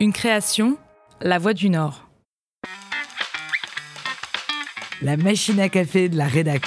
[0.00, 0.78] Une création,
[1.20, 2.06] La Voix du Nord.
[5.02, 6.62] La machine à café de la rédac.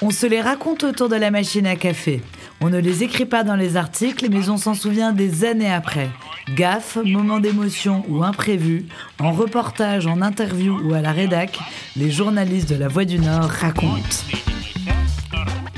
[0.00, 2.20] On se les raconte autour de la machine à café.
[2.60, 6.08] On ne les écrit pas dans les articles, mais on s'en souvient des années après.
[6.54, 8.86] Gaffe, moment d'émotion ou imprévu,
[9.18, 11.58] en reportage, en interview ou à la rédac,
[11.96, 13.98] les journalistes de La Voix du Nord racontent.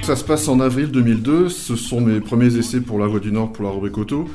[0.02, 3.32] Ça se passe en avril 2002, ce sont mes premiers essais pour La Voix du
[3.32, 4.29] Nord pour la rubrique auto.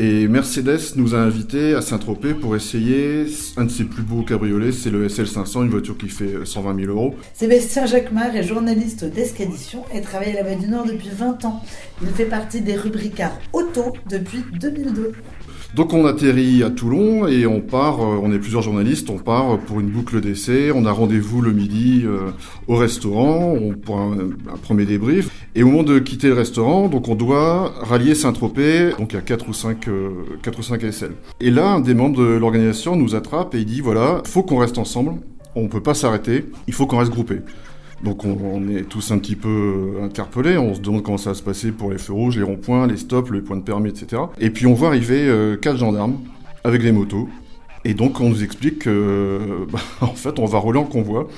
[0.00, 4.70] Et Mercedes nous a invités à Saint-Tropez pour essayer un de ses plus beaux cabriolets,
[4.70, 7.16] c'est le SL500, une voiture qui fait 120 000 euros.
[7.34, 11.64] Sébastien Jacquemart est journaliste d'Escadition et travaille à la Voix du Nord depuis 20 ans.
[12.00, 15.14] Il fait partie des rubricards auto depuis 2002.
[15.74, 19.58] Donc on atterrit à Toulon et on part, euh, on est plusieurs journalistes, on part
[19.58, 22.30] pour une boucle d'essai, on a rendez-vous le midi euh,
[22.68, 23.54] au restaurant
[23.84, 24.16] pour un,
[24.62, 25.28] premier débrief.
[25.54, 29.18] Et au moment de quitter le restaurant, donc on doit rallier Saint-Tropez, donc il y
[29.18, 30.10] a 4 ou 5, euh,
[30.42, 31.12] 4 ou 5 SL.
[31.40, 34.58] Et là, un des membres de l'organisation nous attrape et il dit voilà, faut qu'on
[34.58, 35.16] reste ensemble,
[35.54, 37.40] on peut pas s'arrêter, il faut qu'on reste groupé.
[38.02, 41.42] Donc on, est tous un petit peu interpellés, on se demande comment ça va se
[41.42, 44.22] passer pour les feux rouges, les ronds-points, les stops, les points de permis, etc.
[44.38, 46.18] Et puis on voit arriver euh, quatre gendarmes
[46.62, 47.28] avec des motos.
[47.84, 51.28] Et donc on nous explique que, bah, en fait, on va rouler en convoi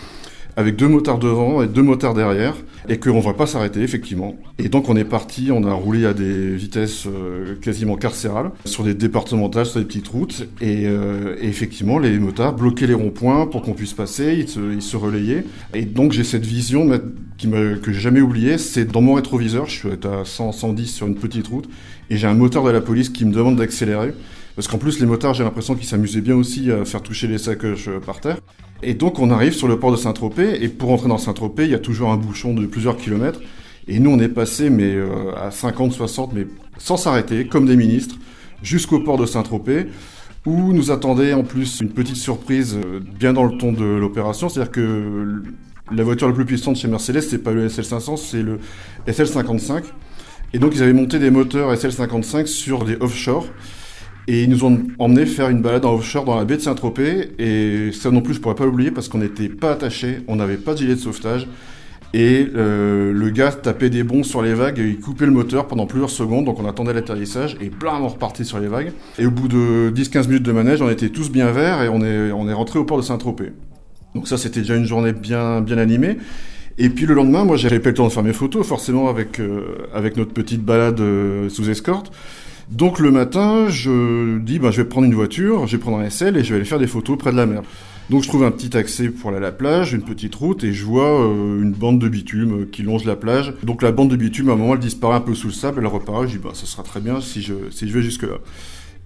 [0.56, 2.54] avec deux motards devant et deux motards derrière,
[2.88, 4.36] et qu'on ne va pas s'arrêter, effectivement.
[4.58, 8.84] Et donc on est parti, on a roulé à des vitesses euh, quasiment carcérales, sur
[8.84, 13.62] des départementales, sur des petites routes, euh, et, effectivement les motards bloquaient les ronds-points pour
[13.62, 15.44] qu'on puisse passer, ils se, relayaient.
[15.74, 16.90] Et donc j'ai cette vision
[17.38, 20.86] qui me, que j'ai jamais oubliée, c'est dans mon rétroviseur, je suis à 100, 110
[20.86, 21.68] sur une petite route,
[22.10, 24.12] et j'ai un moteur de la police qui me demande d'accélérer.
[24.56, 27.38] Parce qu'en plus, les motards, j'ai l'impression qu'ils s'amusaient bien aussi à faire toucher les
[27.38, 28.38] sacoches euh, par terre.
[28.82, 31.70] Et donc on arrive sur le port de Saint-Tropez, et pour entrer dans Saint-Tropez, il
[31.70, 33.40] y a toujours un bouchon de plusieurs kilomètres.
[33.88, 36.46] Et nous, on est passé mais euh, à 50, 60, mais
[36.78, 38.16] sans s'arrêter, comme des ministres,
[38.62, 39.86] jusqu'au port de Saint-Tropez,
[40.46, 44.48] où nous attendait en plus une petite surprise euh, bien dans le ton de l'opération,
[44.48, 45.42] c'est-à-dire que
[45.92, 48.60] la voiture la plus puissante chez Mercedes, c'est pas le SL500, c'est le
[49.06, 49.82] SL55.
[50.52, 53.46] Et donc ils avaient monté des moteurs SL55 sur des offshore.
[54.28, 57.32] Et ils nous ont emmené faire une balade en offshore dans la baie de Saint-Tropez.
[57.38, 60.56] Et ça non plus, je pourrais pas l'oublier parce qu'on n'était pas attaché, on n'avait
[60.56, 61.46] pas de gilet de sauvetage.
[62.12, 65.68] Et euh, le gars tapait des bons sur les vagues, et il coupait le moteur
[65.68, 68.92] pendant plusieurs secondes, donc on attendait l'atterrissage, et blam, on repartait sur les vagues.
[69.18, 72.02] Et au bout de 10-15 minutes de manège, on était tous bien verts, et on
[72.02, 73.52] est, on est rentré au port de Saint-Tropez.
[74.16, 76.16] Donc ça, c'était déjà une journée bien, bien animée.
[76.78, 79.38] Et puis le lendemain, moi, j'avais pas le temps de faire mes photos, forcément, avec,
[79.38, 82.10] euh, avec notre petite balade euh, sous escorte.
[82.70, 86.08] Donc le matin, je dis, bah, je vais prendre une voiture, je vais prendre un
[86.08, 87.62] SL et je vais aller faire des photos près de la mer.
[88.10, 90.72] Donc je trouve un petit accès pour aller à la plage, une petite route, et
[90.72, 93.54] je vois euh, une bande de bitume qui longe la plage.
[93.64, 95.80] Donc la bande de bitume, à un moment, elle disparaît un peu sous le sable,
[95.80, 98.38] elle reparaît, je dis, ça sera très bien si je, si je vais jusque-là.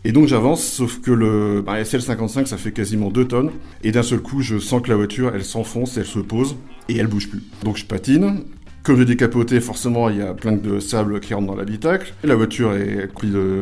[0.04, 3.50] Et donc j'avance, sauf que le bah, SL55, ça fait quasiment 2 tonnes,
[3.82, 6.56] et d'un seul coup, je sens que la voiture, elle s'enfonce, elle se pose,
[6.90, 7.42] et elle bouge plus.
[7.62, 8.40] Donc je patine,
[8.84, 12.12] comme je décapoté, forcément, il y a plein de sable qui rentre dans l'habitacle.
[12.22, 13.08] La voiture est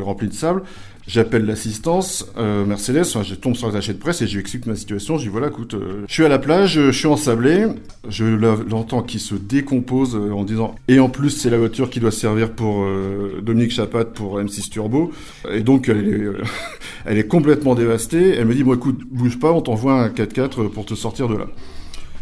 [0.03, 0.63] remplie de sable.
[1.07, 4.67] J'appelle l'assistance euh, Mercedes, je tombe sur les attachés de presse et je lui explique
[4.67, 5.19] ma situation.
[5.19, 7.67] Je dis voilà, écoute, euh, je suis à la plage, je suis ensablé,
[8.09, 11.99] je l'entends qui se décompose euh, en disant et en plus c'est la voiture qui
[11.99, 12.87] doit servir pour
[13.43, 15.11] Dominique Chapat pour M6 Turbo
[15.51, 16.45] et donc elle est,
[17.05, 18.37] elle est complètement dévastée.
[18.37, 21.37] Elle me dit bon écoute, bouge pas, on t'envoie un 4x4 pour te sortir de
[21.37, 21.47] là.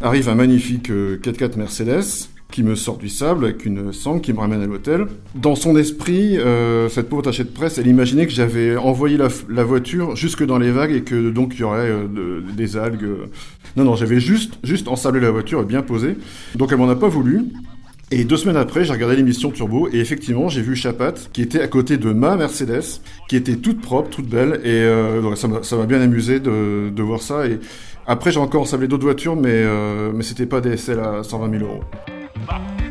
[0.00, 4.38] Arrive un magnifique 4x4 Mercedes qui me sort du sable avec une sangle qui me
[4.38, 5.06] ramène à l'hôtel.
[5.34, 9.64] Dans son esprit, euh, cette pauvre attachée de presse, elle imaginait que j'avais envoyé la,
[9.64, 13.08] voiture jusque dans les vagues et que donc il y aurait euh, des algues.
[13.76, 16.16] Non, non, j'avais juste, juste ensablé la voiture et bien posée.
[16.56, 17.44] Donc elle m'en a pas voulu.
[18.12, 21.60] Et deux semaines après, j'ai regardé l'émission Turbo et effectivement, j'ai vu Chapat qui était
[21.60, 24.60] à côté de ma Mercedes, qui était toute propre, toute belle.
[24.64, 27.46] Et euh, ça m'a bien amusé de, de, voir ça.
[27.46, 27.60] Et
[28.08, 31.58] après, j'ai encore ensablé d'autres voitures, mais, euh, mais c'était pas des SL à 120
[31.58, 31.84] 000 euros.
[32.50, 32.90] Bye.